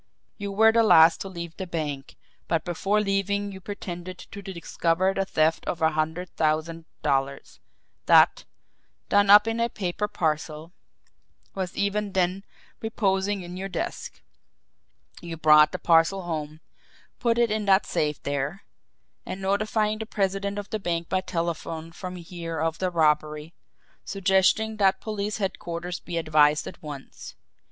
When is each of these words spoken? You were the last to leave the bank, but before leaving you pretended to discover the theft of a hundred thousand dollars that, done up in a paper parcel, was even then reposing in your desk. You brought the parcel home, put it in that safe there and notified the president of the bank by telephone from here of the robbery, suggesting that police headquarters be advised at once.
You 0.39 0.51
were 0.51 0.71
the 0.71 0.81
last 0.81 1.21
to 1.21 1.27
leave 1.29 1.55
the 1.57 1.67
bank, 1.67 2.15
but 2.47 2.65
before 2.65 2.99
leaving 3.01 3.51
you 3.51 3.61
pretended 3.61 4.17
to 4.17 4.41
discover 4.41 5.13
the 5.13 5.25
theft 5.25 5.63
of 5.67 5.79
a 5.79 5.91
hundred 5.91 6.31
thousand 6.35 6.85
dollars 7.03 7.59
that, 8.07 8.43
done 9.09 9.29
up 9.29 9.47
in 9.47 9.59
a 9.59 9.69
paper 9.69 10.07
parcel, 10.07 10.71
was 11.53 11.77
even 11.77 12.13
then 12.13 12.43
reposing 12.81 13.43
in 13.43 13.57
your 13.57 13.69
desk. 13.69 14.23
You 15.21 15.37
brought 15.37 15.71
the 15.71 15.77
parcel 15.77 16.23
home, 16.23 16.61
put 17.19 17.37
it 17.37 17.51
in 17.51 17.65
that 17.65 17.85
safe 17.85 18.23
there 18.23 18.63
and 19.23 19.39
notified 19.39 19.99
the 19.99 20.07
president 20.07 20.57
of 20.57 20.71
the 20.71 20.79
bank 20.79 21.09
by 21.09 21.21
telephone 21.21 21.91
from 21.91 22.15
here 22.15 22.59
of 22.59 22.79
the 22.79 22.89
robbery, 22.89 23.53
suggesting 24.03 24.77
that 24.77 24.99
police 24.99 25.37
headquarters 25.37 25.99
be 25.99 26.17
advised 26.17 26.65
at 26.65 26.81
once. 26.81 27.35